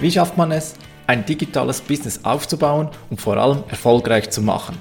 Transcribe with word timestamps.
Wie 0.00 0.10
schafft 0.10 0.36
man 0.38 0.50
es, 0.50 0.74
ein 1.06 1.26
digitales 1.26 1.80
Business 1.80 2.24
aufzubauen 2.24 2.88
und 3.10 3.20
vor 3.20 3.36
allem 3.36 3.64
erfolgreich 3.68 4.30
zu 4.30 4.40
machen? 4.40 4.78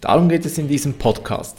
Darum 0.00 0.28
geht 0.28 0.44
es 0.44 0.58
in 0.58 0.68
diesem 0.68 0.94
Podcast. 0.94 1.58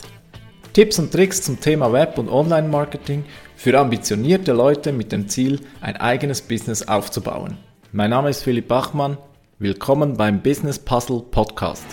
Tipps 0.73 0.99
und 0.99 1.11
Tricks 1.11 1.41
zum 1.41 1.59
Thema 1.59 1.93
Web- 1.93 2.17
und 2.17 2.29
Online-Marketing 2.29 3.25
für 3.55 3.79
ambitionierte 3.79 4.53
Leute 4.53 4.91
mit 4.91 5.11
dem 5.11 5.27
Ziel, 5.27 5.61
ein 5.81 5.97
eigenes 5.97 6.41
Business 6.41 6.87
aufzubauen. 6.87 7.57
Mein 7.91 8.09
Name 8.09 8.29
ist 8.29 8.43
Philipp 8.43 8.67
Bachmann. 8.67 9.17
Willkommen 9.59 10.17
beim 10.17 10.41
Business 10.41 10.79
Puzzle 10.79 11.21
Podcast. 11.31 11.85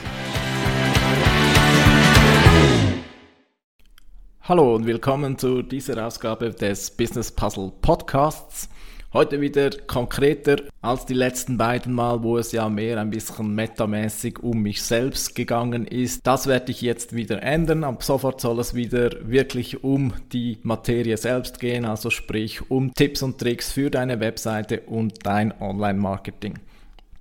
Hallo 4.49 4.75
und 4.75 4.87
willkommen 4.87 5.37
zu 5.37 5.61
dieser 5.61 6.07
Ausgabe 6.07 6.49
des 6.49 6.91
Business 6.91 7.31
Puzzle 7.31 7.71
Podcasts. 7.83 8.71
Heute 9.13 9.43
wieder 9.43 9.69
konkreter 9.87 10.57
als 10.81 11.05
die 11.05 11.13
letzten 11.13 11.59
beiden 11.59 11.93
Mal, 11.93 12.23
wo 12.23 12.39
es 12.39 12.53
ja 12.53 12.67
mehr 12.71 12.99
ein 12.99 13.11
bisschen 13.11 13.55
metamäßig 13.55 14.39
um 14.39 14.63
mich 14.63 14.81
selbst 14.81 15.35
gegangen 15.35 15.87
ist. 15.87 16.27
Das 16.27 16.47
werde 16.47 16.73
ich 16.73 16.81
jetzt 16.81 17.15
wieder 17.15 17.43
ändern. 17.43 17.85
Ab 17.85 18.03
sofort 18.03 18.41
soll 18.41 18.59
es 18.59 18.73
wieder 18.73 19.11
wirklich 19.21 19.85
um 19.85 20.15
die 20.33 20.57
Materie 20.63 21.19
selbst 21.19 21.61
gehen, 21.61 21.85
also 21.85 22.09
sprich 22.09 22.71
um 22.71 22.95
Tipps 22.95 23.23
und 23.23 23.37
Tricks 23.37 23.71
für 23.71 23.91
deine 23.91 24.19
Webseite 24.19 24.81
und 24.87 25.27
dein 25.27 25.53
Online-Marketing. 25.61 26.55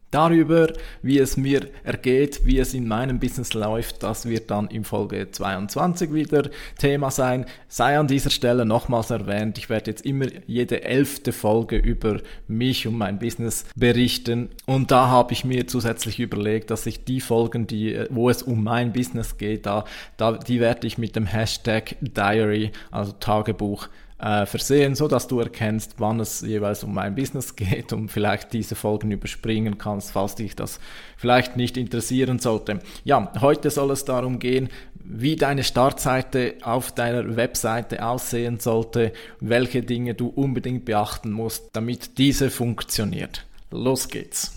Darüber, 0.09 0.71
wie 1.01 1.19
es 1.19 1.35
mir 1.35 1.67
ergeht, 1.83 2.45
wie 2.45 2.59
es 2.59 2.73
in 2.73 2.87
meinem 2.87 3.19
Business 3.19 3.53
läuft, 3.53 4.03
das 4.03 4.25
wird 4.25 4.49
dann 4.51 4.67
in 4.67 4.85
Folge 4.85 5.31
22 5.31 6.13
wieder 6.13 6.49
Thema 6.77 7.11
sein. 7.11 7.45
Sei 7.67 7.99
an 7.99 8.07
dieser 8.07 8.29
Stelle 8.29 8.65
nochmals 8.65 9.09
erwähnt, 9.09 9.57
ich 9.57 9.69
werde 9.69 9.91
jetzt 9.91 10.05
immer 10.05 10.27
jede 10.45 10.85
elfte 10.85 11.33
Folge 11.33 11.75
über 11.75 12.21
mich 12.47 12.87
und 12.87 12.97
mein 12.97 13.19
Business 13.19 13.65
berichten. 13.75 14.47
Und 14.65 14.91
da 14.91 15.07
habe 15.07 15.33
ich 15.33 15.43
mir 15.43 15.67
zusätzlich 15.67 16.21
überlegt, 16.21 16.71
dass 16.71 16.85
ich 16.85 17.03
die 17.03 17.19
Folgen, 17.19 17.67
die, 17.67 18.05
wo 18.09 18.29
es 18.29 18.43
um 18.43 18.63
mein 18.63 18.93
Business 18.93 19.37
geht, 19.37 19.65
da, 19.65 19.83
da, 20.15 20.33
die 20.37 20.61
werde 20.61 20.87
ich 20.87 20.97
mit 20.97 21.17
dem 21.17 21.25
Hashtag 21.25 21.97
Diary, 21.99 22.71
also 22.91 23.11
Tagebuch, 23.11 23.89
äh, 24.19 24.45
versehen, 24.45 24.95
so 24.95 25.07
dass 25.07 25.27
du 25.27 25.39
erkennst, 25.39 25.95
wann 25.97 26.19
es 26.19 26.41
jeweils 26.41 26.83
um 26.83 26.93
mein 26.93 27.15
Business 27.15 27.55
geht 27.55 27.93
und 27.93 28.09
vielleicht 28.09 28.53
diese 28.53 28.75
Folgen 28.75 29.11
überspringen 29.11 29.77
kannst, 29.77 30.11
falls 30.11 30.35
dich 30.35 30.55
das 30.55 30.79
vielleicht 31.17 31.57
nicht 31.57 31.77
interessieren 31.77 32.39
sollte. 32.39 32.79
Ja, 33.03 33.31
heute 33.41 33.69
soll 33.69 33.91
es 33.91 34.05
darum 34.05 34.39
gehen, 34.39 34.69
wie 35.09 35.35
deine 35.35 35.63
Startseite 35.63 36.55
auf 36.63 36.91
deiner 36.91 37.37
Webseite 37.37 38.05
aussehen 38.05 38.59
sollte, 38.59 39.13
welche 39.39 39.81
Dinge 39.81 40.15
du 40.15 40.27
unbedingt 40.27 40.85
beachten 40.85 41.31
musst, 41.31 41.69
damit 41.73 42.17
diese 42.17 42.49
funktioniert. 42.49 43.45
Los 43.71 44.09
geht's. 44.09 44.56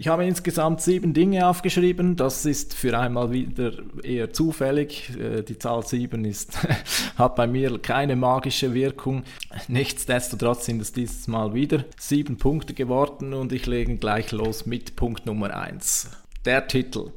Ich 0.00 0.08
habe 0.08 0.24
insgesamt 0.24 0.80
sieben 0.80 1.12
Dinge 1.12 1.46
aufgeschrieben. 1.46 2.16
Das 2.16 2.46
ist 2.46 2.72
für 2.72 2.98
einmal 2.98 3.32
wieder 3.32 3.72
eher 4.02 4.32
zufällig. 4.32 5.14
Äh, 5.14 5.42
die 5.42 5.58
Zahl 5.58 5.86
sieben 5.86 6.24
ist, 6.24 6.56
hat 7.18 7.36
bei 7.36 7.46
mir 7.46 7.78
keine 7.78 8.16
magische 8.16 8.72
Wirkung. 8.72 9.24
Nichtsdestotrotz 9.68 10.64
sind 10.64 10.80
es 10.80 10.94
dieses 10.94 11.28
Mal 11.28 11.52
wieder 11.52 11.84
sieben 11.98 12.38
Punkte 12.38 12.72
geworden 12.72 13.34
und 13.34 13.52
ich 13.52 13.66
lege 13.66 13.94
gleich 13.96 14.32
los 14.32 14.64
mit 14.64 14.96
Punkt 14.96 15.26
Nummer 15.26 15.54
eins. 15.54 16.08
Der 16.46 16.66
Titel. 16.66 17.10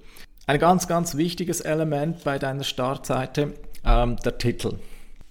Ein 0.46 0.60
ganz, 0.60 0.86
ganz 0.86 1.16
wichtiges 1.16 1.62
Element 1.62 2.26
bei 2.26 2.38
deiner 2.38 2.66
Startseite, 2.66 3.54
ähm, 3.86 4.18
der 4.26 4.38
Titel. 4.38 4.74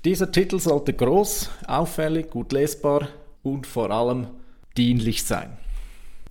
Dieser 0.07 0.33
Titel 0.33 0.59
sollte 0.59 0.95
groß, 0.95 1.51
auffällig, 1.67 2.31
gut 2.31 2.51
lesbar 2.53 3.09
und 3.43 3.67
vor 3.67 3.91
allem 3.91 4.29
dienlich 4.75 5.25
sein 5.25 5.59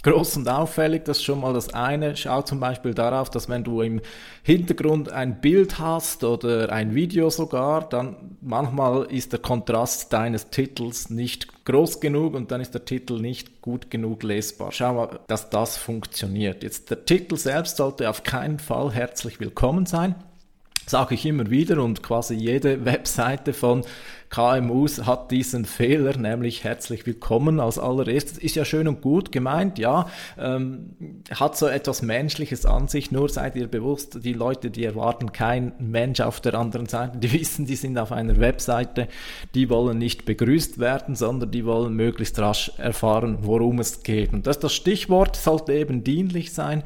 groß 0.04 0.38
und 0.38 0.50
auffällig, 0.50 1.06
das 1.06 1.18
ist 1.18 1.24
schon 1.24 1.42
mal 1.42 1.54
das 1.54 1.74
eine. 1.74 2.16
Schau 2.16 2.42
zum 2.42 2.60
Beispiel 2.60 2.94
darauf, 2.94 3.30
dass 3.30 3.50
wenn 3.50 3.64
du 3.64 3.82
im 3.82 4.02
Hintergrund 4.44 5.12
ein 5.12 5.42
Bild 5.42 5.80
hast 5.80 6.24
oder 6.24 6.72
ein 6.72 6.96
Video 6.96 7.30
sogar, 7.30 7.88
dann 7.88 8.38
manchmal 8.42 9.04
ist 9.12 9.34
der 9.34 9.40
Kontrast 9.40 10.12
deines 10.14 10.50
Titels 10.50 11.10
nicht 11.10 11.66
groß 11.66 12.00
genug 12.00 12.34
und 12.34 12.52
dann 12.52 12.62
ist 12.62 12.74
der 12.74 12.86
Titel 12.86 13.20
nicht 13.20 13.62
gut 13.62 13.92
genug 13.92 14.24
lesbar. 14.24 14.72
Schau 14.72 14.94
mal, 14.94 15.20
dass 15.28 15.50
das 15.50 15.78
funktioniert. 15.78 16.64
Jetzt 16.64 16.90
der 16.90 17.06
Titel 17.06 17.38
selbst 17.38 17.78
sollte 17.78 18.10
auf 18.10 18.24
keinen 18.24 18.60
Fall 18.60 18.92
herzlich 18.92 19.40
willkommen 19.40 19.86
sein 19.86 20.16
sage 20.86 21.16
ich 21.16 21.26
immer 21.26 21.50
wieder 21.50 21.82
und 21.84 22.04
quasi 22.04 22.36
jede 22.36 22.86
Webseite 22.86 23.54
von 23.54 23.84
KMUs 24.32 25.06
hat 25.06 25.30
diesen 25.30 25.66
Fehler, 25.66 26.16
nämlich 26.18 26.64
herzlich 26.64 27.06
willkommen 27.06 27.60
als 27.60 27.78
allererstes. 27.78 28.38
Ist 28.38 28.56
ja 28.56 28.64
schön 28.64 28.88
und 28.88 29.02
gut 29.02 29.34
gemeint, 29.34 29.78
ja, 29.78 30.08
ähm, 30.40 30.96
hat 31.30 31.58
so 31.58 31.68
etwas 31.68 32.02
Menschliches 32.02 32.66
an 32.66 32.88
sich, 32.88 33.12
nur 33.12 33.28
seid 33.28 33.58
ihr 33.58 33.68
bewusst, 33.68 34.24
die 34.24 34.32
Leute, 34.32 34.72
die 34.72 34.86
erwarten 34.86 35.34
kein 35.34 35.74
Mensch 35.80 36.22
auf 36.22 36.40
der 36.40 36.54
anderen 36.54 36.86
Seite, 36.86 37.18
die 37.18 37.34
wissen, 37.40 37.66
die 37.66 37.76
sind 37.76 37.98
auf 37.98 38.14
einer 38.14 38.40
Webseite, 38.40 39.10
die 39.54 39.70
wollen 39.70 39.98
nicht 39.98 40.24
begrüßt 40.24 40.80
werden, 40.80 41.16
sondern 41.16 41.52
die 41.52 41.66
wollen 41.66 41.94
möglichst 41.94 42.40
rasch 42.40 42.72
erfahren, 42.78 43.40
worum 43.42 43.80
es 43.80 44.02
geht. 44.04 44.32
Und 44.32 44.48
das, 44.48 44.60
das 44.60 44.74
Stichwort 44.74 45.36
sollte 45.36 45.74
eben 45.74 46.06
dienlich 46.06 46.54
sein. 46.54 46.84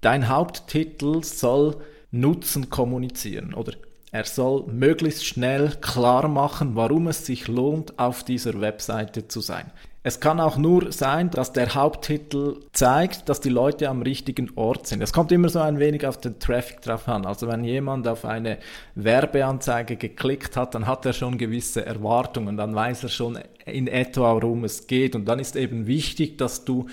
Dein 0.00 0.28
Haupttitel 0.28 1.22
soll 1.22 1.76
Nutzen 2.10 2.70
kommunizieren 2.70 3.54
oder 3.54 3.72
er 4.12 4.24
soll 4.24 4.64
möglichst 4.66 5.24
schnell 5.24 5.70
klar 5.80 6.26
machen, 6.26 6.74
warum 6.74 7.06
es 7.06 7.26
sich 7.26 7.46
lohnt, 7.46 7.98
auf 7.98 8.24
dieser 8.24 8.60
Webseite 8.60 9.28
zu 9.28 9.40
sein. 9.40 9.70
Es 10.02 10.18
kann 10.18 10.40
auch 10.40 10.56
nur 10.56 10.92
sein, 10.92 11.30
dass 11.30 11.52
der 11.52 11.74
Haupttitel 11.74 12.60
zeigt, 12.72 13.28
dass 13.28 13.40
die 13.40 13.50
Leute 13.50 13.88
am 13.90 14.00
richtigen 14.00 14.50
Ort 14.56 14.86
sind. 14.86 15.02
Es 15.02 15.12
kommt 15.12 15.30
immer 15.30 15.50
so 15.50 15.60
ein 15.60 15.78
wenig 15.78 16.06
auf 16.06 16.16
den 16.16 16.38
Traffic 16.38 16.80
drauf 16.80 17.06
an. 17.06 17.26
Also 17.26 17.46
wenn 17.48 17.64
jemand 17.64 18.08
auf 18.08 18.24
eine 18.24 18.58
Werbeanzeige 18.94 19.96
geklickt 19.96 20.56
hat, 20.56 20.74
dann 20.74 20.86
hat 20.86 21.04
er 21.04 21.12
schon 21.12 21.36
gewisse 21.36 21.84
Erwartungen, 21.84 22.56
dann 22.56 22.74
weiß 22.74 23.02
er 23.02 23.08
schon 23.10 23.38
in 23.66 23.88
etwa, 23.88 24.34
worum 24.34 24.64
es 24.64 24.86
geht. 24.86 25.14
Und 25.14 25.26
dann 25.26 25.38
ist 25.38 25.54
eben 25.54 25.86
wichtig, 25.86 26.38
dass 26.38 26.64
du 26.64 26.86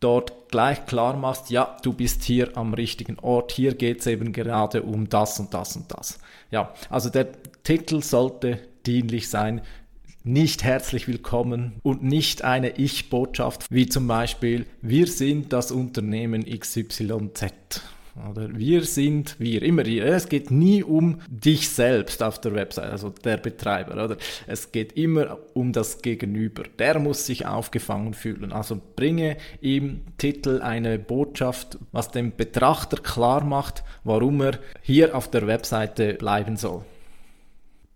dort 0.00 0.48
gleich 0.50 0.86
klar 0.86 1.16
machst, 1.16 1.50
ja, 1.50 1.76
du 1.82 1.92
bist 1.92 2.22
hier 2.22 2.56
am 2.56 2.74
richtigen 2.74 3.18
Ort, 3.18 3.52
hier 3.52 3.74
geht 3.74 4.00
es 4.00 4.06
eben 4.06 4.32
gerade 4.32 4.82
um 4.82 5.08
das 5.08 5.38
und 5.40 5.52
das 5.54 5.76
und 5.76 5.92
das. 5.92 6.18
Ja, 6.50 6.72
also 6.90 7.10
der 7.10 7.28
Titel 7.64 8.02
sollte 8.02 8.60
dienlich 8.86 9.28
sein, 9.28 9.60
nicht 10.24 10.62
herzlich 10.62 11.08
willkommen 11.08 11.80
und 11.82 12.02
nicht 12.02 12.44
eine 12.44 12.78
Ich-Botschaft, 12.78 13.66
wie 13.70 13.86
zum 13.86 14.06
Beispiel, 14.06 14.66
wir 14.82 15.06
sind 15.06 15.52
das 15.52 15.72
Unternehmen 15.72 16.44
XYZ. 16.44 17.82
Oder 18.30 18.56
wir 18.56 18.84
sind 18.84 19.36
wir, 19.38 19.62
immer 19.62 19.84
hier. 19.84 20.04
Es 20.06 20.28
geht 20.28 20.50
nie 20.50 20.82
um 20.82 21.20
dich 21.28 21.68
selbst 21.68 22.22
auf 22.22 22.40
der 22.40 22.54
Website, 22.54 22.90
also 22.90 23.10
der 23.10 23.36
Betreiber. 23.36 23.92
Oder? 24.04 24.16
Es 24.46 24.72
geht 24.72 24.92
immer 24.92 25.38
um 25.54 25.72
das 25.72 26.02
Gegenüber. 26.02 26.64
Der 26.78 26.98
muss 26.98 27.26
sich 27.26 27.46
aufgefangen 27.46 28.14
fühlen. 28.14 28.52
Also 28.52 28.80
bringe 28.96 29.36
im 29.60 30.02
Titel 30.18 30.60
eine 30.62 30.98
Botschaft, 30.98 31.78
was 31.92 32.10
dem 32.10 32.34
Betrachter 32.34 32.96
klar 32.98 33.44
macht, 33.44 33.84
warum 34.04 34.40
er 34.40 34.58
hier 34.82 35.16
auf 35.16 35.30
der 35.30 35.46
Webseite 35.46 36.14
bleiben 36.14 36.56
soll. 36.56 36.84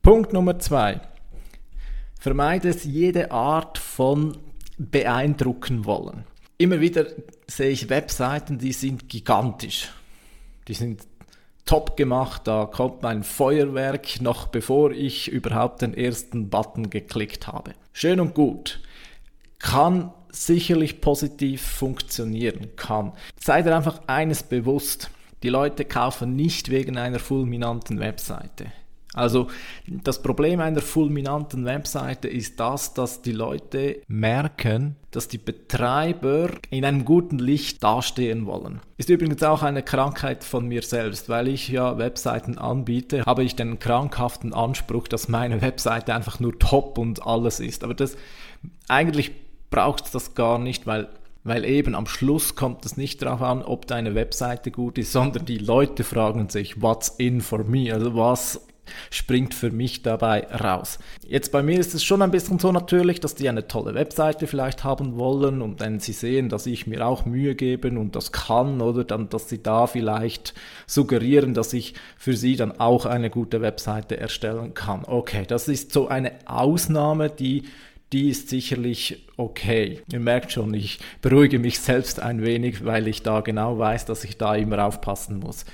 Punkt 0.03 0.33
Nummer 0.33 0.59
zwei. 0.59 1.01
Vermeide 2.19 2.69
es 2.69 2.85
jede 2.85 3.31
Art 3.33 3.79
von 3.79 4.39
beeindrucken 4.79 5.85
wollen. 5.85 6.25
Immer 6.59 6.81
wieder 6.81 7.07
sehe 7.47 7.71
ich 7.71 7.89
Webseiten, 7.89 8.59
die 8.59 8.73
sind 8.73 9.09
gigantisch. 9.09 9.91
Die 10.69 10.75
sind 10.75 11.03
top 11.65 11.97
gemacht, 11.97 12.43
da 12.45 12.67
kommt 12.67 13.03
mein 13.03 13.23
Feuerwerk 13.23 14.21
noch 14.21 14.49
bevor 14.49 14.91
ich 14.91 15.29
überhaupt 15.29 15.83
den 15.83 15.95
ersten 15.95 16.51
Button 16.51 16.91
geklickt 16.91 17.47
habe. 17.47 17.73
Schön 17.93 18.21
und 18.21 18.35
gut. 18.35 18.81
Kann 19.59 20.13
sicherlich 20.31 21.01
positiv 21.01 21.63
funktionieren, 21.63 22.75
kann. 22.77 23.13
Sei 23.39 23.63
dir 23.63 23.77
einfach 23.77 24.01
eines 24.07 24.43
bewusst. 24.43 25.11
Die 25.43 25.49
Leute 25.51 25.85
kaufen 25.85 26.37
nicht 26.37 26.71
wegen 26.71 26.97
einer 26.97 27.19
fulminanten 27.19 28.01
Webseite. 28.01 28.73
Also 29.15 29.49
das 29.87 30.23
Problem 30.23 30.61
einer 30.61 30.81
fulminanten 30.81 31.65
Webseite 31.65 32.29
ist 32.29 32.59
das, 32.59 32.95
dass 32.95 33.21
die 33.21 33.33
Leute 33.33 34.01
merken, 34.09 34.97
dass 35.11 35.29
die 35.29 35.39
Betreiber 35.39 36.49
in 36.71 36.85
einem 36.85 37.05
guten 37.05 37.39
Licht 37.39 37.83
dastehen 37.85 38.47
wollen. 38.47 38.81
Ist 38.97 39.11
übrigens 39.11 39.43
auch 39.43 39.63
eine 39.63 39.83
Krankheit 39.83 40.45
von 40.45 40.67
mir 40.67 40.83
selbst, 40.83 41.29
weil 41.29 41.49
ich 41.49 41.69
ja 41.69 41.99
Webseiten 41.99 42.57
anbiete, 42.57 43.25
habe 43.27 43.45
ich 43.45 43.55
den 43.55 43.79
krankhaften 43.79 44.55
Anspruch, 44.55 45.09
dass 45.09 45.29
meine 45.29 45.61
Webseite 45.61 46.15
einfach 46.15 46.41
nur 46.41 46.59
top 46.59 46.97
und 46.97 47.27
alles 47.27 47.61
ist. 47.61 47.85
Aber 47.85 47.95
das 47.95 48.17
eigentlich 48.89 49.33
braucht 49.69 50.07
es 50.07 50.11
das 50.13 50.35
gar 50.35 50.59
nicht, 50.59 50.87
weil 50.87 51.09
weil 51.45 51.65
eben 51.65 51.97
am 51.97 52.07
Schluss 52.07 52.55
kommt 52.55 52.87
es 52.87 52.97
nicht 52.97 53.21
darauf 53.21 53.43
an, 53.43 53.63
ob 53.63 53.89
deine 53.89 54.15
Webseite 54.15 54.71
gut 54.71 54.97
ist, 54.97 55.11
sondern 55.11 55.45
die 55.45 55.59
Leute 55.59 56.05
fragen 56.05 56.49
sich, 56.49 56.81
what's 56.81 57.09
in 57.09 57.41
for 57.41 57.65
me? 57.65 57.93
Also 57.93 58.15
was 58.15 58.65
springt 59.11 59.55
für 59.55 59.71
mich 59.71 60.03
dabei 60.03 60.47
raus. 60.49 60.99
Jetzt 61.27 61.53
bei 61.53 61.63
mir 61.63 61.79
ist 61.79 61.95
es 61.95 62.05
schon 62.05 62.23
ein 62.23 62.31
bisschen 62.31 62.59
so 62.59 62.73
natürlich, 62.73 63.21
dass 63.21 63.35
die 63.35 63.49
eine 63.49 63.69
tolle 63.69 63.95
Webseite 63.95 64.47
vielleicht 64.47 64.85
haben 64.85 65.17
wollen 65.17 65.63
und 65.63 65.81
wenn 65.81 66.01
sie 66.01 66.13
sehen, 66.13 66.49
dass 66.49 66.67
ich 66.67 66.87
mir 66.87 67.07
auch 67.07 67.25
Mühe 67.25 67.55
gebe 67.55 67.89
und 67.89 68.17
das 68.17 68.33
kann 68.33 68.81
oder 68.81 69.05
dann, 69.05 69.29
dass 69.29 69.49
sie 69.49 69.63
da 69.63 69.87
vielleicht 69.87 70.55
suggerieren, 70.87 71.55
dass 71.55 71.73
ich 71.73 71.95
für 72.17 72.37
sie 72.37 72.57
dann 72.57 72.73
auch 72.73 73.07
eine 73.07 73.31
gute 73.31 73.61
Webseite 73.61 74.17
erstellen 74.17 74.75
kann. 74.75 75.05
Okay, 75.05 75.45
das 75.47 75.69
ist 75.69 75.93
so 75.93 76.09
eine 76.09 76.33
Ausnahme, 76.47 77.31
die 77.31 77.65
die 78.13 78.29
ist 78.29 78.51
sicherlich 78.51 79.27
okay. 79.39 80.03
Ihr 80.13 80.21
merkt 80.21 80.53
schon, 80.53 80.75
ich 80.75 80.99
beruhige 81.23 81.59
mich 81.59 81.81
selbst 81.81 82.21
ein 82.21 82.45
wenig, 82.45 82.85
weil 82.85 83.09
ich 83.09 83.23
da 83.23 83.41
genau 83.41 83.79
weiß, 83.79 84.05
dass 84.05 84.25
ich 84.25 84.37
da 84.37 84.55
immer 84.55 84.85
aufpassen 84.85 85.39
muss. 85.39 85.65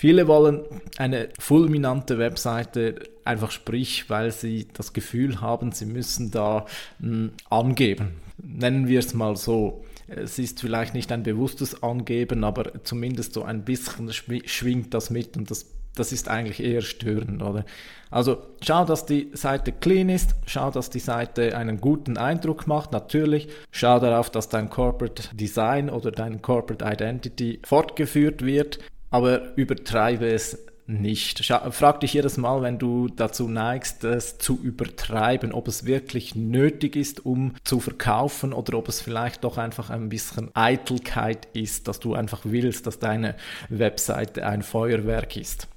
Viele 0.00 0.26
wollen 0.28 0.64
eine 0.96 1.28
fulminante 1.38 2.16
Webseite, 2.16 2.94
einfach 3.22 3.50
sprich, 3.50 4.08
weil 4.08 4.30
sie 4.30 4.66
das 4.72 4.94
Gefühl 4.94 5.42
haben, 5.42 5.72
sie 5.72 5.84
müssen 5.84 6.30
da 6.30 6.64
mh, 7.00 7.06
hm, 7.06 7.32
angeben. 7.50 8.12
Nennen 8.38 8.88
wir 8.88 9.00
es 9.00 9.12
mal 9.12 9.36
so. 9.36 9.84
Es 10.06 10.38
ist 10.38 10.60
vielleicht 10.60 10.94
nicht 10.94 11.12
ein 11.12 11.22
bewusstes 11.22 11.82
Angeben, 11.82 12.44
aber 12.44 12.82
zumindest 12.82 13.34
so 13.34 13.42
ein 13.42 13.66
bisschen 13.66 14.10
schwingt 14.46 14.94
das 14.94 15.10
mit 15.10 15.36
und 15.36 15.50
das 15.50 15.66
das 15.96 16.12
ist 16.12 16.28
eigentlich 16.28 16.62
eher 16.62 16.82
störend, 16.82 17.42
oder? 17.42 17.64
Also 18.10 18.38
schau, 18.62 18.84
dass 18.84 19.06
die 19.06 19.28
Seite 19.34 19.72
clean 19.72 20.08
ist, 20.08 20.36
schau, 20.46 20.70
dass 20.70 20.88
die 20.88 21.00
Seite 21.00 21.58
einen 21.58 21.80
guten 21.80 22.16
Eindruck 22.16 22.68
macht, 22.68 22.92
natürlich. 22.92 23.48
Schau 23.72 23.98
darauf, 23.98 24.30
dass 24.30 24.48
dein 24.48 24.70
Corporate 24.70 25.34
Design 25.34 25.90
oder 25.90 26.12
dein 26.12 26.40
Corporate 26.40 26.84
Identity 26.84 27.60
fortgeführt 27.64 28.42
wird, 28.46 28.78
aber 29.10 29.56
übertreibe 29.56 30.26
es 30.26 30.58
nicht. 30.86 31.44
Frag 31.70 32.00
dich 32.00 32.14
jedes 32.14 32.36
Mal, 32.36 32.62
wenn 32.62 32.78
du 32.78 33.08
dazu 33.08 33.48
neigst, 33.48 34.02
es 34.04 34.38
zu 34.38 34.58
übertreiben, 34.60 35.52
ob 35.52 35.68
es 35.68 35.86
wirklich 35.86 36.34
nötig 36.34 36.96
ist, 36.96 37.24
um 37.24 37.54
zu 37.64 37.78
verkaufen 37.78 38.52
oder 38.52 38.76
ob 38.76 38.88
es 38.88 39.00
vielleicht 39.00 39.44
doch 39.44 39.56
einfach 39.56 39.90
ein 39.90 40.08
bisschen 40.08 40.50
Eitelkeit 40.54 41.46
ist, 41.52 41.86
dass 41.86 42.00
du 42.00 42.14
einfach 42.14 42.40
willst, 42.44 42.86
dass 42.86 42.98
deine 42.98 43.36
Webseite 43.68 44.44
ein 44.46 44.62
Feuerwerk 44.62 45.36
ist. 45.36 45.68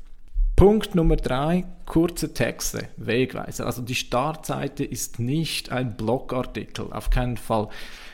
Punkt 0.56 0.96
Nummer 0.96 1.16
drei, 1.16 1.66
kurze 1.86 2.34
Texte, 2.34 2.88
Wegweiser. 2.98 3.66
Also 3.66 3.82
die 3.82 3.96
Startseite 3.96 4.84
ist 4.84 5.20
nicht 5.20 5.72
ein 5.72 5.96
Blogartikel, 5.96 6.92
auf 6.92 7.10
keinen 7.10 7.38
Fall. 7.38 7.70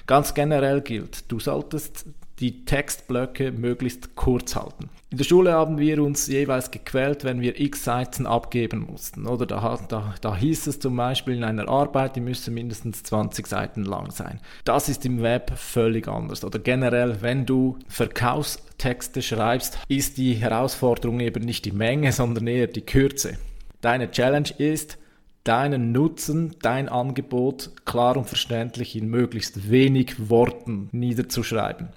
Ganz 0.07 0.33
generell 0.33 0.81
gilt, 0.81 1.31
du 1.31 1.39
solltest 1.39 2.05
die 2.39 2.65
Textblöcke 2.65 3.51
möglichst 3.51 4.15
kurz 4.15 4.55
halten. 4.55 4.89
In 5.11 5.17
der 5.17 5.25
Schule 5.25 5.53
haben 5.53 5.79
wir 5.79 6.03
uns 6.03 6.27
jeweils 6.27 6.69
gequält, 6.69 7.23
wenn 7.23 7.41
wir 7.41 7.59
x 7.59 7.83
Seiten 7.83 8.27
abgeben 8.27 8.85
mussten. 8.89 9.25
Oder 9.25 9.45
da, 9.45 9.79
da, 9.87 10.13
da 10.21 10.35
hieß 10.35 10.67
es 10.67 10.79
zum 10.79 10.95
Beispiel 10.95 11.35
in 11.35 11.43
einer 11.43 11.67
Arbeit, 11.67 12.15
die 12.15 12.21
müsse 12.21 12.51
mindestens 12.51 13.03
20 13.03 13.47
Seiten 13.47 13.85
lang 13.85 14.11
sein. 14.11 14.39
Das 14.65 14.87
ist 14.87 15.05
im 15.05 15.21
Web 15.23 15.51
völlig 15.57 16.07
anders. 16.07 16.45
Oder 16.45 16.59
generell, 16.59 17.21
wenn 17.21 17.45
du 17.45 17.79
Verkaufstexte 17.87 19.21
schreibst, 19.21 19.79
ist 19.87 20.17
die 20.17 20.35
Herausforderung 20.35 21.19
eben 21.21 21.43
nicht 21.43 21.65
die 21.65 21.71
Menge, 21.71 22.11
sondern 22.11 22.45
eher 22.45 22.67
die 22.67 22.81
Kürze. 22.81 23.37
Deine 23.81 24.11
Challenge 24.11 24.49
ist, 24.59 24.99
deinen 25.43 25.91
Nutzen, 25.91 26.55
dein 26.61 26.87
Angebot 26.89 27.71
klar 27.85 28.15
und 28.17 28.27
verständlich 28.27 28.95
in 28.95 29.09
möglichst 29.09 29.71
wenig 29.71 30.29
Worten 30.29 30.89
niederzuschreiben. 30.91 31.89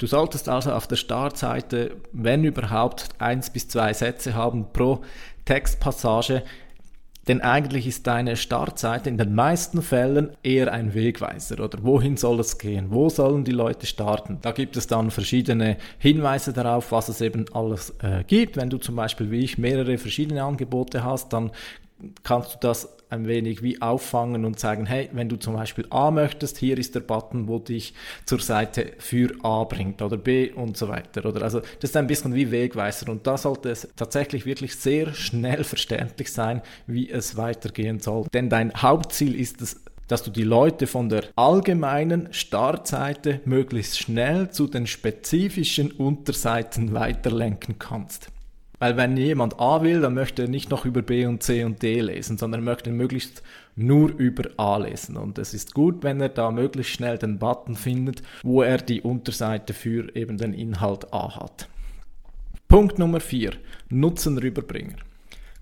Du 0.00 0.06
solltest 0.06 0.48
also 0.48 0.72
auf 0.72 0.86
der 0.86 0.96
Startseite, 0.96 1.94
wenn 2.12 2.42
überhaupt, 2.42 3.10
eins 3.18 3.50
bis 3.50 3.68
zwei 3.68 3.92
Sätze 3.92 4.34
haben 4.34 4.72
pro 4.72 5.02
Textpassage, 5.44 6.42
denn 7.28 7.42
eigentlich 7.42 7.86
ist 7.86 8.06
deine 8.06 8.36
Startseite 8.36 9.10
in 9.10 9.18
den 9.18 9.34
meisten 9.34 9.82
Fällen 9.82 10.30
eher 10.42 10.72
ein 10.72 10.94
Wegweiser 10.94 11.62
oder 11.62 11.80
wohin 11.82 12.16
soll 12.16 12.40
es 12.40 12.56
gehen? 12.56 12.86
Wo 12.88 13.10
sollen 13.10 13.44
die 13.44 13.52
Leute 13.52 13.84
starten? 13.84 14.38
Da 14.40 14.52
gibt 14.52 14.78
es 14.78 14.86
dann 14.86 15.10
verschiedene 15.10 15.76
Hinweise 15.98 16.54
darauf, 16.54 16.92
was 16.92 17.10
es 17.10 17.20
eben 17.20 17.44
alles 17.52 17.90
äh, 18.02 18.24
gibt. 18.26 18.56
Wenn 18.56 18.70
du 18.70 18.78
zum 18.78 18.96
Beispiel 18.96 19.30
wie 19.30 19.40
ich 19.40 19.58
mehrere 19.58 19.98
verschiedene 19.98 20.42
Angebote 20.42 21.04
hast, 21.04 21.34
dann 21.34 21.50
kannst 22.22 22.54
du 22.54 22.58
das 22.60 22.88
ein 23.10 23.26
wenig 23.26 23.62
wie 23.62 23.80
auffangen 23.82 24.44
und 24.44 24.58
sagen, 24.58 24.86
hey, 24.86 25.08
wenn 25.12 25.28
du 25.28 25.36
zum 25.36 25.54
Beispiel 25.54 25.86
A 25.90 26.10
möchtest, 26.10 26.58
hier 26.58 26.78
ist 26.78 26.94
der 26.94 27.00
Button, 27.00 27.48
wo 27.48 27.58
dich 27.58 27.94
zur 28.24 28.40
Seite 28.40 28.92
für 28.98 29.32
A 29.42 29.64
bringt 29.64 30.00
oder 30.02 30.16
B 30.16 30.50
und 30.50 30.76
so 30.76 30.88
weiter. 30.88 31.24
Oder 31.26 31.42
also 31.42 31.60
das 31.60 31.90
ist 31.90 31.96
ein 31.96 32.06
bisschen 32.06 32.34
wie 32.34 32.50
Wegweiser 32.50 33.10
und 33.10 33.26
da 33.26 33.36
sollte 33.36 33.70
es 33.70 33.88
tatsächlich 33.96 34.46
wirklich 34.46 34.76
sehr 34.76 35.12
schnell 35.14 35.64
verständlich 35.64 36.32
sein, 36.32 36.62
wie 36.86 37.10
es 37.10 37.36
weitergehen 37.36 38.00
soll. 38.00 38.26
Denn 38.32 38.48
dein 38.48 38.72
Hauptziel 38.74 39.38
ist 39.38 39.60
es, 39.60 39.80
dass 40.10 40.22
du 40.24 40.30
die 40.30 40.42
Leute 40.42 40.88
von 40.88 41.08
der 41.08 41.24
allgemeinen 41.36 42.32
Startseite 42.32 43.40
möglichst 43.44 43.98
schnell 43.98 44.50
zu 44.50 44.66
den 44.66 44.88
spezifischen 44.88 45.92
Unterseiten 45.92 46.94
weiterlenken 46.94 47.78
kannst. 47.78 48.28
Weil 48.80 48.96
wenn 48.96 49.16
jemand 49.18 49.60
A 49.60 49.82
will, 49.82 50.00
dann 50.00 50.14
möchte 50.14 50.42
er 50.42 50.48
nicht 50.48 50.70
noch 50.70 50.86
über 50.86 51.02
B 51.02 51.26
und 51.26 51.42
C 51.42 51.64
und 51.64 51.82
D 51.82 52.00
lesen, 52.00 52.38
sondern 52.38 52.62
er 52.62 52.64
möchte 52.64 52.90
möglichst 52.90 53.42
nur 53.76 54.08
über 54.08 54.48
A 54.56 54.78
lesen. 54.78 55.18
Und 55.18 55.38
es 55.38 55.52
ist 55.52 55.74
gut, 55.74 56.02
wenn 56.02 56.20
er 56.20 56.30
da 56.30 56.50
möglichst 56.50 56.92
schnell 56.92 57.18
den 57.18 57.38
Button 57.38 57.76
findet, 57.76 58.22
wo 58.42 58.62
er 58.62 58.78
die 58.78 59.02
Unterseite 59.02 59.74
für 59.74 60.16
eben 60.16 60.38
den 60.38 60.54
Inhalt 60.54 61.12
A 61.12 61.36
hat. 61.36 61.68
Punkt 62.68 62.98
Nummer 62.98 63.20
4. 63.20 63.52
Nutzenrüberbringer. 63.90 64.96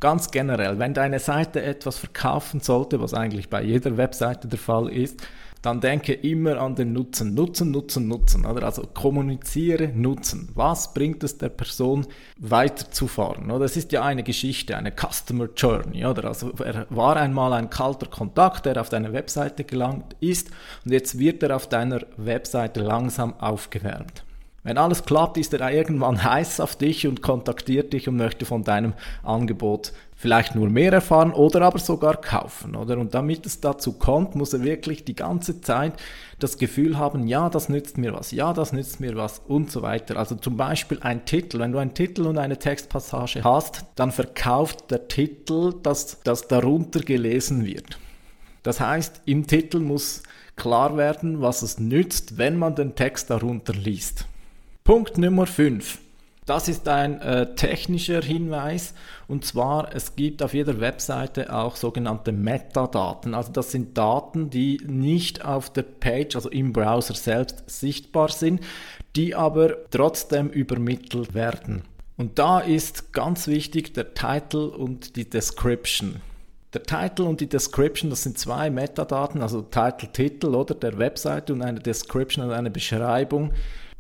Ganz 0.00 0.31
generell, 0.31 0.79
wenn 0.79 0.95
deine 0.95 1.19
Seite 1.19 1.61
etwas 1.61 1.99
verkaufen 1.99 2.61
sollte, 2.61 3.00
was 3.00 3.15
eigentlich 3.15 3.49
bei 3.49 3.62
jeder 3.62 3.97
Webseite 3.97 4.47
der 4.47 4.59
Fall 4.59 4.89
ist, 4.89 5.21
dann 5.62 5.81
denke 5.81 6.12
immer 6.12 6.61
an 6.61 6.77
den 6.77 6.93
Nutzen. 6.93 7.35
Nutzen, 7.35 7.73
Nutzen, 7.73 8.06
Nutzen. 8.06 8.47
Oder? 8.47 8.62
Also 8.65 8.83
kommuniziere 8.83 9.89
Nutzen. 9.89 10.50
Was 10.55 10.95
bringt 10.95 11.25
es 11.25 11.37
der 11.39 11.49
Person 11.49 12.06
weiterzufahren? 12.39 13.50
Oder? 13.50 13.65
Es 13.65 13.77
ist 13.77 13.91
ja 13.91 14.05
eine 14.05 14.23
Geschichte, 14.23 14.77
eine 14.77 14.93
Customer 14.93 15.49
Journey. 15.56 16.06
Oder? 16.06 16.27
Also 16.27 16.53
er 16.65 16.87
war 16.91 17.17
einmal 17.17 17.53
ein 17.53 17.71
kalter 17.71 18.06
Kontakt, 18.06 18.67
der 18.67 18.81
auf 18.81 18.89
deine 18.89 19.12
Webseite 19.12 19.65
gelangt 19.65 20.15
ist 20.21 20.50
und 20.85 20.93
jetzt 20.93 21.19
wird 21.19 21.43
er 21.43 21.56
auf 21.56 21.69
deiner 21.69 22.03
Webseite 22.17 22.81
langsam 22.81 23.35
aufgewärmt. 23.41 24.23
Wenn 24.69 24.76
alles 24.76 25.06
klappt, 25.06 25.38
ist 25.38 25.55
er 25.55 25.73
irgendwann 25.73 26.23
heiß 26.31 26.61
auf 26.61 26.76
dich 26.76 27.06
und 27.06 27.23
kontaktiert 27.23 27.94
dich 27.94 28.06
und 28.06 28.17
möchte 28.17 28.44
von 28.44 28.65
deinem 28.65 28.93
Angebot 29.23 29.94
vielleicht 30.15 30.55
nur 30.55 30.69
mehr 30.69 30.93
erfahren 30.93 31.33
oder 31.33 31.62
aber 31.62 31.78
sogar 31.78 32.21
kaufen, 32.21 32.76
oder? 32.76 32.99
Und 32.99 33.14
damit 33.14 33.47
es 33.47 33.62
dazu 33.62 33.95
kommt, 33.95 34.35
muss 34.35 34.52
er 34.52 34.62
wirklich 34.62 35.07
die 35.07 35.14
ganze 35.14 35.62
Zeit 35.62 35.95
das 36.38 36.59
Gefühl 36.59 36.99
haben, 36.99 37.26
ja, 37.26 37.49
das 37.49 37.71
nützt 37.71 37.97
mir 37.97 38.12
was, 38.12 38.31
ja, 38.31 38.52
das 38.52 38.75
nützt 38.75 39.00
mir 39.00 39.16
was 39.16 39.40
und 39.49 39.71
so 39.71 39.81
weiter. 39.81 40.19
Also 40.19 40.35
zum 40.35 40.59
Beispiel 40.59 40.99
ein 41.00 41.25
Titel. 41.25 41.61
Wenn 41.61 41.73
du 41.73 41.78
einen 41.78 41.95
Titel 41.95 42.26
und 42.26 42.37
eine 42.37 42.59
Textpassage 42.59 43.45
hast, 43.45 43.87
dann 43.95 44.12
verkauft 44.12 44.90
der 44.90 45.09
Titel, 45.09 45.76
dass 45.83 46.21
das 46.25 46.47
darunter 46.47 47.00
gelesen 47.00 47.64
wird. 47.64 47.99
Das 48.64 48.81
heißt, 48.81 49.23
im 49.25 49.47
Titel 49.47 49.81
muss 49.81 50.25
klar 50.57 50.99
werden, 50.99 51.40
was 51.40 51.62
es 51.62 51.78
nützt, 51.78 52.37
wenn 52.37 52.59
man 52.59 52.75
den 52.75 52.97
Text 52.97 53.31
darunter 53.31 53.73
liest. 53.73 54.26
Punkt 54.88 55.18
Nummer 55.18 55.47
5. 55.47 55.99
Das 56.47 56.66
ist 56.66 56.88
ein 56.88 57.21
äh, 57.21 57.54
technischer 57.54 58.23
Hinweis 58.23 58.95
und 59.26 59.45
zwar 59.45 59.95
es 59.95 60.16
gibt 60.16 60.42
auf 60.42 60.54
jeder 60.54 60.80
Webseite 60.80 61.54
auch 61.54 61.76
sogenannte 61.76 62.33
Metadaten. 62.33 63.35
Also 63.35 63.52
das 63.52 63.71
sind 63.71 63.99
Daten, 63.99 64.49
die 64.49 64.80
nicht 64.87 65.45
auf 65.45 65.71
der 65.71 65.83
Page, 65.83 66.37
also 66.37 66.49
im 66.49 66.73
Browser 66.73 67.12
selbst 67.12 67.64
sichtbar 67.66 68.30
sind, 68.30 68.62
die 69.14 69.35
aber 69.35 69.90
trotzdem 69.90 70.49
übermittelt 70.49 71.35
werden. 71.35 71.83
Und 72.16 72.38
da 72.38 72.61
ist 72.61 73.12
ganz 73.12 73.47
wichtig 73.47 73.92
der 73.92 74.14
Title 74.14 74.71
und 74.71 75.16
die 75.16 75.28
Description. 75.28 76.23
Der 76.73 76.83
Title 76.83 77.26
und 77.26 77.42
die 77.42 77.49
Description, 77.49 78.09
das 78.09 78.23
sind 78.23 78.38
zwei 78.38 78.71
Metadaten, 78.71 79.42
also 79.42 79.61
Title, 79.61 80.09
Titel 80.11 80.54
oder 80.54 80.75
der 80.75 80.99
Webseite 80.99 81.52
und 81.52 81.61
eine 81.61 81.80
Description 81.80 82.47
und 82.47 82.52
eine 82.52 82.71
Beschreibung 82.71 83.52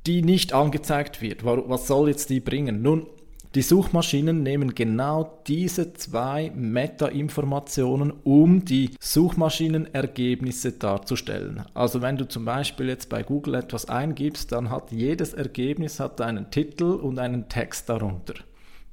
die 0.08 0.22
nicht 0.22 0.54
angezeigt 0.54 1.20
wird. 1.20 1.44
Was 1.44 1.86
soll 1.86 2.08
jetzt 2.08 2.30
die 2.30 2.40
bringen? 2.40 2.80
Nun, 2.80 3.06
die 3.54 3.62
Suchmaschinen 3.62 4.42
nehmen 4.42 4.74
genau 4.74 5.40
diese 5.46 5.92
zwei 5.94 6.50
Meta-Informationen, 6.54 8.12
um 8.24 8.64
die 8.64 8.90
Suchmaschinenergebnisse 9.00 10.72
darzustellen. 10.72 11.64
Also 11.74 12.02
wenn 12.02 12.16
du 12.16 12.26
zum 12.26 12.44
Beispiel 12.44 12.88
jetzt 12.88 13.08
bei 13.08 13.22
Google 13.22 13.54
etwas 13.54 13.88
eingibst, 13.88 14.52
dann 14.52 14.70
hat 14.70 14.92
jedes 14.92 15.34
Ergebnis 15.34 16.00
hat 16.00 16.20
einen 16.20 16.50
Titel 16.50 16.84
und 16.84 17.18
einen 17.18 17.48
Text 17.48 17.88
darunter. 17.88 18.34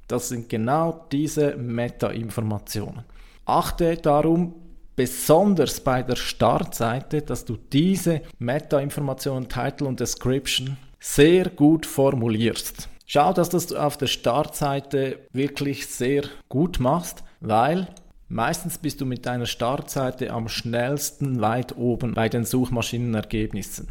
Das 0.08 0.28
sind 0.28 0.48
genau 0.48 1.06
diese 1.12 1.56
Meta-Informationen. 1.56 3.04
Achte 3.44 3.96
darum 3.96 4.54
besonders 4.96 5.80
bei 5.80 6.02
der 6.02 6.16
Startseite, 6.16 7.22
dass 7.22 7.44
du 7.44 7.58
diese 7.72 8.22
Meta-Informationen, 8.38 9.48
Title 9.48 9.86
und 9.86 10.00
Description 10.00 10.78
sehr 10.98 11.50
gut 11.50 11.86
formulierst. 11.86 12.88
Schau, 13.06 13.32
dass 13.32 13.50
du 13.50 13.56
das 13.56 13.72
auf 13.72 13.96
der 13.96 14.08
Startseite 14.08 15.18
wirklich 15.32 15.86
sehr 15.86 16.24
gut 16.48 16.80
machst, 16.80 17.22
weil 17.40 17.88
meistens 18.28 18.78
bist 18.78 19.00
du 19.00 19.06
mit 19.06 19.26
deiner 19.26 19.46
Startseite 19.46 20.32
am 20.32 20.48
schnellsten 20.48 21.40
weit 21.40 21.76
oben 21.76 22.14
bei 22.14 22.28
den 22.28 22.44
Suchmaschinenergebnissen. 22.44 23.88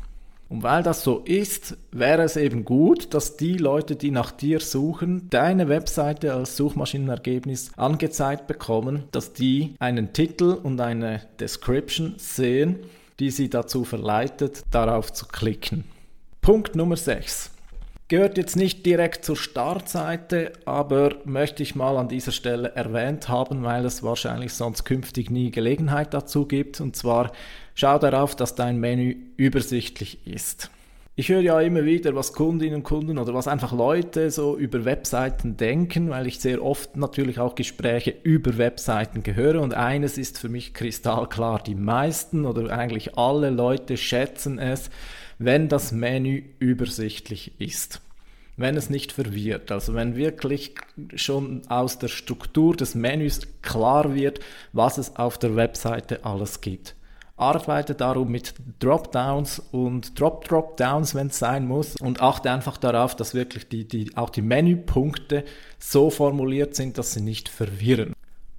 Und 0.47 0.63
weil 0.63 0.83
das 0.83 1.03
so 1.03 1.19
ist, 1.19 1.75
wäre 1.91 2.21
es 2.21 2.35
eben 2.35 2.65
gut, 2.65 3.13
dass 3.13 3.35
die 3.35 3.57
Leute, 3.57 3.95
die 3.95 4.11
nach 4.11 4.31
dir 4.31 4.59
suchen, 4.59 5.27
deine 5.29 5.69
Webseite 5.69 6.33
als 6.33 6.55
Suchmaschinenergebnis 6.57 7.71
angezeigt 7.77 8.45
bekommen, 8.45 9.05
dass 9.11 9.33
die 9.33 9.75
einen 9.79 10.13
Titel 10.13 10.57
und 10.61 10.79
eine 10.81 11.21
Description 11.39 12.13
sehen, 12.17 12.79
die 13.19 13.31
sie 13.31 13.49
dazu 13.49 13.85
verleitet, 13.85 14.63
darauf 14.69 15.11
zu 15.11 15.25
klicken. 15.25 15.85
Punkt 16.45 16.75
Nummer 16.75 16.95
6. 16.95 17.49
Gehört 18.07 18.37
jetzt 18.37 18.55
nicht 18.55 18.85
direkt 18.85 19.25
zur 19.25 19.35
Startseite, 19.35 20.53
aber 20.65 21.15
möchte 21.25 21.63
ich 21.63 21.73
mal 21.73 21.97
an 21.97 22.07
dieser 22.07 22.31
Stelle 22.31 22.75
erwähnt 22.75 23.29
haben, 23.29 23.63
weil 23.63 23.83
es 23.83 24.03
wahrscheinlich 24.03 24.53
sonst 24.53 24.83
künftig 24.83 25.31
nie 25.31 25.49
Gelegenheit 25.49 26.13
dazu 26.13 26.45
gibt. 26.45 26.81
Und 26.81 26.95
zwar 26.95 27.31
schau 27.73 27.97
darauf, 27.97 28.35
dass 28.35 28.53
dein 28.53 28.79
Menü 28.79 29.15
übersichtlich 29.37 30.19
ist. 30.27 30.69
Ich 31.15 31.29
höre 31.29 31.41
ja 31.41 31.59
immer 31.61 31.83
wieder, 31.83 32.13
was 32.13 32.33
Kundinnen 32.33 32.75
und 32.75 32.83
Kunden 32.83 33.17
oder 33.17 33.33
was 33.33 33.47
einfach 33.47 33.71
Leute 33.71 34.29
so 34.29 34.55
über 34.55 34.85
Webseiten 34.85 35.57
denken, 35.57 36.11
weil 36.11 36.27
ich 36.27 36.39
sehr 36.39 36.61
oft 36.61 36.95
natürlich 36.95 37.39
auch 37.39 37.55
Gespräche 37.55 38.13
über 38.21 38.59
Webseiten 38.59 39.23
gehöre 39.23 39.61
und 39.61 39.73
eines 39.73 40.19
ist 40.19 40.37
für 40.37 40.49
mich 40.49 40.75
kristallklar, 40.75 41.63
die 41.63 41.73
meisten 41.73 42.45
oder 42.45 42.69
eigentlich 42.69 43.17
alle 43.17 43.49
Leute 43.49 43.97
schätzen 43.97 44.59
es, 44.59 44.91
wenn 45.37 45.69
das 45.69 45.91
Menü 45.91 46.43
übersichtlich 46.59 47.59
ist. 47.59 48.01
Wenn 48.57 48.77
es 48.77 48.89
nicht 48.89 49.11
verwirrt, 49.11 49.71
also 49.71 49.93
wenn 49.95 50.15
wirklich 50.15 50.75
schon 51.15 51.63
aus 51.67 51.99
der 51.99 52.07
Struktur 52.07 52.75
des 52.75 52.95
Menüs 52.95 53.41
klar 53.61 54.15
wird, 54.15 54.39
was 54.71 54.97
es 54.97 55.17
auf 55.17 55.37
der 55.37 55.57
Webseite 55.57 56.23
alles 56.23 56.61
gibt. 56.61 56.95
Arbeite 57.37 57.95
darum 57.95 58.31
mit 58.31 58.53
Dropdowns 58.79 59.59
und 59.71 60.17
Drop-Dropdowns, 60.17 61.15
wenn 61.15 61.27
es 61.27 61.37
sein 61.37 61.67
muss, 61.67 61.97
und 61.97 62.21
achte 62.21 62.49
einfach 62.49 62.77
darauf, 62.77 63.13
dass 63.13 63.33
wirklich 63.33 63.67
die, 63.67 63.85
die, 63.85 64.15
auch 64.15 64.29
die 64.29 64.41
Menüpunkte 64.41 65.43
so 65.77 66.09
formuliert 66.09 66.75
sind, 66.75 66.97
dass 66.97 67.11
sie 67.11 67.21
nicht 67.21 67.49
verwirren. 67.49 68.13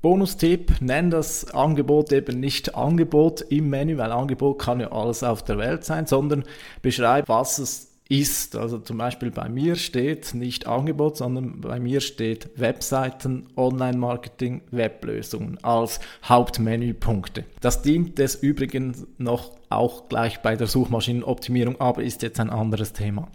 Bonustipp, 0.06 0.80
nenn 0.80 1.10
das 1.10 1.52
Angebot 1.52 2.12
eben 2.12 2.38
nicht 2.38 2.76
Angebot 2.76 3.40
im 3.40 3.70
Menü, 3.70 3.98
weil 3.98 4.12
Angebot 4.12 4.60
kann 4.60 4.78
ja 4.78 4.92
alles 4.92 5.24
auf 5.24 5.42
der 5.42 5.58
Welt 5.58 5.84
sein, 5.84 6.06
sondern 6.06 6.44
beschreib, 6.80 7.28
was 7.28 7.58
es 7.58 7.90
ist. 8.08 8.54
Also 8.54 8.78
zum 8.78 8.98
Beispiel 8.98 9.32
bei 9.32 9.48
mir 9.48 9.74
steht 9.74 10.32
nicht 10.32 10.68
Angebot, 10.68 11.16
sondern 11.16 11.60
bei 11.60 11.80
mir 11.80 12.00
steht 12.00 12.50
Webseiten, 12.54 13.48
Online-Marketing, 13.56 14.60
Weblösungen 14.70 15.58
als 15.64 15.98
Hauptmenüpunkte. 16.24 17.42
Das 17.60 17.82
dient 17.82 18.20
des 18.20 18.36
Übrigen 18.36 19.08
noch 19.18 19.50
auch 19.68 20.08
gleich 20.08 20.40
bei 20.40 20.56
der 20.56 20.66
Suchmaschinenoptimierung, 20.66 21.80
aber 21.80 22.02
ist 22.02 22.22
jetzt 22.22 22.40
ein 22.40 22.50
anderes 22.50 22.92
Thema. 22.92 23.28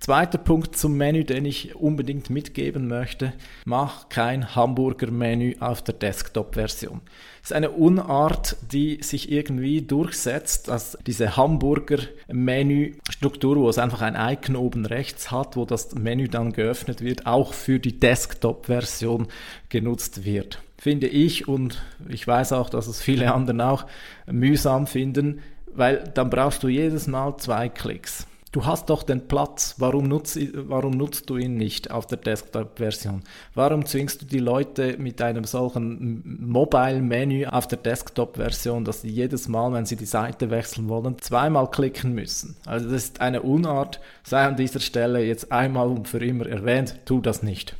Zweiter 0.00 0.38
Punkt 0.38 0.76
zum 0.76 0.96
Menü, 0.96 1.24
den 1.24 1.44
ich 1.44 1.74
unbedingt 1.74 2.30
mitgeben 2.30 2.86
möchte. 2.88 3.32
Mach 3.64 4.08
kein 4.08 4.54
Hamburger-Menü 4.54 5.56
auf 5.60 5.82
der 5.82 5.94
Desktop-Version. 5.94 7.00
Ist 7.42 7.52
eine 7.52 7.70
Unart, 7.70 8.56
die 8.70 9.02
sich 9.02 9.32
irgendwie 9.32 9.82
durchsetzt, 9.82 10.68
dass 10.68 10.96
diese 11.06 11.36
Hamburger-Menü-Struktur, 11.36 13.56
wo 13.56 13.68
es 13.68 13.78
einfach 13.78 14.02
ein 14.02 14.14
Icon 14.14 14.54
oben 14.56 14.86
rechts 14.86 15.30
hat, 15.30 15.56
wo 15.56 15.64
das 15.64 15.94
Menü 15.94 16.28
dann 16.28 16.52
geöffnet 16.52 17.00
wird, 17.00 17.26
auch 17.26 17.54
für 17.54 17.80
die 17.80 17.98
Desktop-Version 17.98 19.28
genutzt 19.68 20.24
wird. 20.24 20.62
Finde 20.76 21.08
ich 21.08 21.48
und 21.48 21.82
ich 22.08 22.24
weiß 22.24 22.52
auch, 22.52 22.70
dass 22.70 22.86
es 22.86 23.02
viele 23.02 23.34
anderen 23.34 23.60
auch 23.60 23.86
mühsam 24.26 24.86
finden, 24.86 25.40
weil 25.78 26.04
dann 26.14 26.28
brauchst 26.28 26.62
du 26.62 26.68
jedes 26.68 27.06
Mal 27.06 27.36
zwei 27.38 27.68
Klicks. 27.68 28.26
Du 28.50 28.64
hast 28.64 28.88
doch 28.88 29.02
den 29.02 29.28
Platz, 29.28 29.74
warum 29.76 30.08
nutzt, 30.08 30.38
warum 30.54 30.92
nutzt 30.92 31.28
du 31.28 31.36
ihn 31.36 31.56
nicht 31.56 31.90
auf 31.90 32.06
der 32.06 32.16
Desktop-Version? 32.16 33.22
Warum 33.54 33.84
zwingst 33.84 34.22
du 34.22 34.26
die 34.26 34.38
Leute 34.38 34.96
mit 34.98 35.20
einem 35.20 35.44
solchen 35.44 36.40
Mobile-Menü 36.50 37.46
auf 37.46 37.68
der 37.68 37.78
Desktop-Version, 37.78 38.86
dass 38.86 39.02
sie 39.02 39.10
jedes 39.10 39.48
Mal, 39.48 39.72
wenn 39.74 39.84
sie 39.84 39.96
die 39.96 40.06
Seite 40.06 40.50
wechseln 40.50 40.88
wollen, 40.88 41.18
zweimal 41.20 41.70
klicken 41.70 42.14
müssen? 42.14 42.56
Also 42.64 42.88
das 42.88 43.04
ist 43.04 43.20
eine 43.20 43.42
Unart, 43.42 44.00
sei 44.24 44.44
an 44.44 44.56
dieser 44.56 44.80
Stelle 44.80 45.22
jetzt 45.22 45.52
einmal 45.52 45.88
und 45.88 46.08
für 46.08 46.24
immer 46.24 46.46
erwähnt, 46.46 46.96
tu 47.04 47.20
das 47.20 47.42
nicht. 47.42 47.76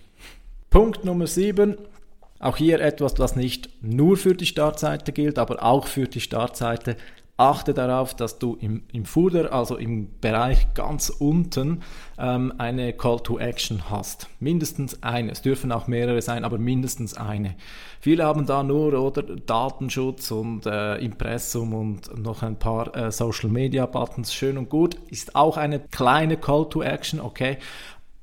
Punkt 0.69 1.03
Nummer 1.03 1.27
7, 1.27 1.79
auch 2.41 2.59
hier 2.59 2.81
etwas, 2.81 3.19
was 3.19 3.37
nicht 3.37 3.71
nur 3.83 4.19
für 4.19 4.35
die 4.35 4.47
Startseite 4.47 5.13
gilt, 5.13 5.39
aber 5.39 5.63
auch 5.63 5.87
für 5.87 6.07
die 6.07 6.21
Startseite 6.21 6.97
achte 7.39 7.73
darauf, 7.73 8.15
dass 8.15 8.39
du 8.39 8.57
im, 8.61 8.83
im 8.93 9.05
Footer, 9.05 9.53
also 9.53 9.77
im 9.77 10.09
Bereich 10.21 10.75
ganz 10.75 11.09
unten, 11.09 11.83
ähm, 12.19 12.53
eine 12.59 12.93
Call 12.93 13.21
to 13.21 13.39
Action 13.39 13.91
hast. 13.91 14.29
Mindestens 14.41 15.03
eine. 15.05 15.31
Es 15.31 15.41
dürfen 15.41 15.71
auch 15.71 15.87
mehrere 15.87 16.21
sein, 16.21 16.45
aber 16.45 16.59
mindestens 16.59 17.15
eine. 17.15 17.55
Viele 18.01 18.25
haben 18.25 18.45
da 18.45 18.65
nur 18.65 18.93
oder 19.01 19.23
Datenschutz 19.23 20.33
und 20.33 20.67
äh, 20.67 20.97
Impressum 20.97 21.75
und 21.75 22.19
noch 22.19 22.43
ein 22.43 22.59
paar 22.59 22.95
äh, 22.97 23.13
Social 23.13 23.51
Media 23.51 23.87
Buttons. 23.87 24.35
Schön 24.35 24.59
und 24.59 24.69
gut. 24.69 24.97
Ist 25.09 25.37
auch 25.37 25.57
eine 25.57 25.79
kleine 25.79 26.37
Call 26.37 26.69
to 26.69 26.83
Action, 26.83 27.21
okay. 27.21 27.59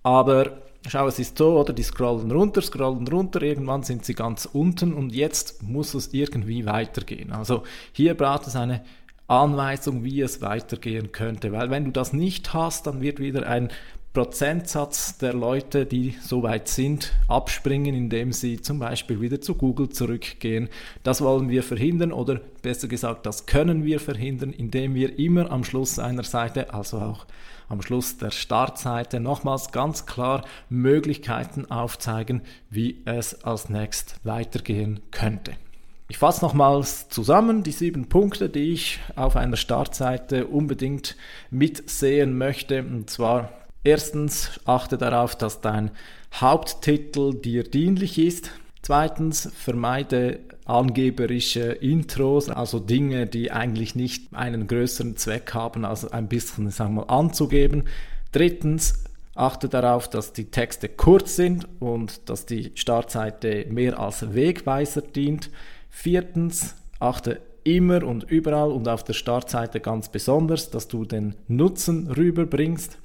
Aber 0.03 0.51
Schau, 0.88 1.07
es 1.07 1.17
ist 1.17 1.39
so, 1.39 1.60
oder? 1.60 1.74
Die 1.74 1.81
scrollen 1.81 2.31
runter, 2.31 2.62
scrollen 2.62 3.07
runter, 3.07 3.41
irgendwann 3.41 3.81
sind 3.81 4.05
sie 4.05 4.13
ganz 4.13 4.45
unten 4.45 4.93
und 4.93 5.15
jetzt 5.15 5.63
muss 5.63 5.95
es 5.95 6.13
irgendwie 6.13 6.67
weitergehen. 6.67 7.31
Also 7.31 7.63
hier 7.91 8.13
braucht 8.13 8.45
es 8.45 8.55
eine 8.55 8.84
Anweisung, 9.27 10.03
wie 10.03 10.22
es 10.22 10.41
weitergehen 10.41 11.12
könnte. 11.12 11.51
Weil 11.51 11.70
wenn 11.70 11.86
du 11.86 11.91
das 11.91 12.13
nicht 12.13 12.53
hast, 12.53 12.88
dann 12.88 13.01
wird 13.01 13.20
wieder 13.20 13.48
ein 13.48 13.70
Prozentsatz 14.15 15.17
der 15.17 15.34
Leute, 15.34 15.86
die 15.86 16.15
so 16.22 16.41
weit 16.41 16.70
sind, 16.70 17.12
abspringen, 17.27 17.94
indem 17.94 18.32
sie 18.32 18.62
zum 18.62 18.79
Beispiel 18.79 19.20
wieder 19.20 19.41
zu 19.41 19.55
Google 19.55 19.89
zurückgehen. 19.89 20.70
Das 21.03 21.20
wollen 21.20 21.50
wir 21.50 21.63
verhindern 21.63 22.13
oder 22.13 22.39
besser 22.62 22.88
gesagt, 22.88 23.25
das 23.25 23.46
können 23.46 23.84
wir 23.84 24.00
verhindern, 24.00 24.53
indem 24.53 24.96
wir 24.96 25.20
immer 25.20 25.51
am 25.51 25.65
Schluss 25.65 26.00
einer 26.00 26.24
Seite, 26.24 26.74
also 26.74 27.00
auch 27.00 27.25
am 27.67 27.82
Schluss 27.82 28.17
der 28.17 28.32
Startseite, 28.32 29.20
nochmals 29.20 29.74
ganz 29.74 30.05
klar 30.05 30.46
Möglichkeiten 30.70 31.70
aufzeigen, 31.70 32.41
wie 32.70 33.01
es 33.03 33.44
als 33.44 33.70
nächstes 33.70 34.15
weitergehen 34.24 35.01
könnte. 35.12 35.58
Ich 36.07 36.19
fasse 36.19 36.45
nochmals 36.45 37.09
zusammen 37.09 37.63
die 37.63 37.71
sieben 37.71 38.09
Punkte, 38.09 38.47
die 38.47 38.74
ich 38.74 39.00
auf 39.15 39.35
einer 39.35 39.57
Startseite 39.57 40.45
unbedingt 40.45 41.15
mitsehen 41.50 42.38
möchte. 42.38 42.83
Und 42.83 43.09
zwar 43.09 43.50
erstens 43.83 44.59
achte 44.65 44.97
darauf, 45.00 45.35
dass 45.35 45.62
dein 45.62 45.89
Haupttitel 46.33 47.33
dir 47.33 47.63
dienlich 47.63 48.19
ist. 48.19 48.51
Zweitens 48.83 49.51
vermeide 49.55 50.41
angeberische 50.65 51.71
Intros, 51.71 52.50
also 52.50 52.79
Dinge, 52.79 53.25
die 53.25 53.51
eigentlich 53.51 53.95
nicht 53.95 54.31
einen 54.35 54.67
größeren 54.67 55.17
Zweck 55.17 55.55
haben, 55.55 55.85
als 55.85 56.05
ein 56.05 56.27
bisschen, 56.27 56.69
sagen 56.69 56.93
wir 56.93 57.05
mal, 57.07 57.13
anzugeben. 57.13 57.85
Drittens 58.31 59.05
achte 59.33 59.69
darauf, 59.69 60.07
dass 60.07 60.33
die 60.33 60.51
Texte 60.51 60.88
kurz 60.88 61.35
sind 61.35 61.67
und 61.79 62.29
dass 62.29 62.45
die 62.45 62.71
Startseite 62.75 63.65
mehr 63.69 64.00
als 64.00 64.35
Wegweiser 64.35 65.01
dient. 65.01 65.50
Viertens, 65.98 66.75
achte 67.00 67.40
immer 67.64 68.04
und 68.04 68.25
überall 68.25 68.70
und 68.70 68.88
auf 68.88 69.04
der 69.04 69.14
Startseite 69.14 69.80
ganz 69.80 70.10
besonders, 70.10 70.70
dass 70.70 70.88
du 70.88 71.06
den 71.06 71.36
Nutzen 71.48 72.12
rüberbringst. 72.12 73.00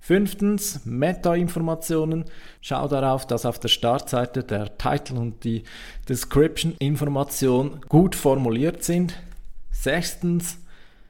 Fünftens, 0.00 0.80
Meta-Informationen. 0.84 2.24
Schau 2.62 2.88
darauf, 2.88 3.26
dass 3.26 3.46
auf 3.46 3.60
der 3.60 3.68
Startseite 3.68 4.42
der 4.42 4.76
Titel 4.78 5.18
und 5.18 5.44
die 5.44 5.62
Description-Information 6.08 7.82
gut 7.88 8.16
formuliert 8.16 8.82
sind. 8.82 9.14
Sechstens, 9.70 10.58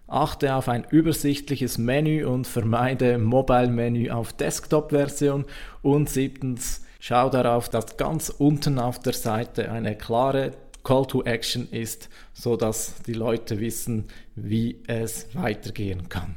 achte 0.09 0.55
auf 0.55 0.69
ein 0.69 0.85
übersichtliches 0.91 1.79
Menü 1.79 2.27
und 2.27 2.47
vermeide 2.47 3.17
Mobile-Menü 3.17 4.11
auf 4.11 4.35
Desktop-Version. 4.35 5.47
Und 5.83 6.11
siebtens, 6.11 6.85
schau 7.01 7.31
darauf, 7.31 7.71
dass 7.71 7.97
ganz 7.97 8.29
unten 8.29 8.79
auf 8.79 8.99
der 8.99 9.15
Seite 9.15 9.71
eine 9.71 9.97
klare 9.97 10.53
Call 10.87 11.05
to 11.07 11.25
Action 11.25 11.69
ist, 11.73 12.09
so 12.33 12.57
dass 12.57 13.03
die 13.03 13.13
Leute 13.13 13.59
wissen, 13.59 14.05
wie 14.37 14.85
es 14.87 15.27
weitergehen 15.35 16.09
kann. 16.09 16.37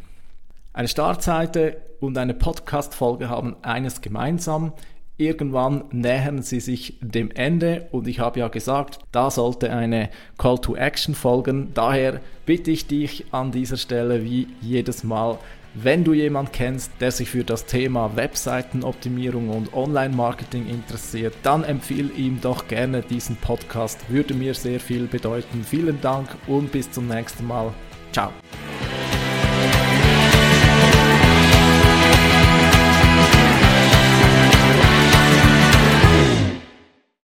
Eine 0.73 0.87
Startseite 0.87 1.79
und 1.99 2.17
eine 2.17 2.33
Podcast-Folge 2.33 3.29
haben 3.29 3.57
eines 3.61 4.01
gemeinsam. 4.01 4.73
Irgendwann 5.19 5.83
nähern 5.91 6.41
sie 6.41 6.59
sich 6.59 6.97
dem 7.01 7.29
Ende 7.31 7.87
und 7.91 8.07
ich 8.07 8.19
habe 8.19 8.39
ja 8.39 8.47
gesagt, 8.47 8.99
da 9.11 9.29
sollte 9.29 9.71
eine 9.71 10.09
Call 10.37 10.57
to 10.59 10.75
Action 10.75 11.13
folgen. 11.13 11.71
Daher 11.73 12.21
bitte 12.45 12.71
ich 12.71 12.87
dich 12.87 13.25
an 13.31 13.51
dieser 13.51 13.77
Stelle 13.77 14.23
wie 14.23 14.47
jedes 14.61 15.03
Mal, 15.03 15.37
wenn 15.75 16.03
du 16.03 16.13
jemanden 16.13 16.51
kennst, 16.51 16.91
der 16.99 17.11
sich 17.11 17.29
für 17.29 17.43
das 17.43 17.65
Thema 17.65 18.15
Webseitenoptimierung 18.15 19.49
und 19.49 19.73
Online-Marketing 19.73 20.67
interessiert, 20.67 21.35
dann 21.43 21.63
empfehle 21.63 22.11
ihm 22.13 22.41
doch 22.41 22.67
gerne 22.67 23.01
diesen 23.01 23.35
Podcast. 23.35 23.99
Würde 24.09 24.33
mir 24.33 24.55
sehr 24.55 24.79
viel 24.79 25.05
bedeuten. 25.05 25.63
Vielen 25.63 26.01
Dank 26.01 26.27
und 26.47 26.71
bis 26.71 26.89
zum 26.89 27.07
nächsten 27.07 27.45
Mal. 27.45 27.71
Ciao. 28.11 28.31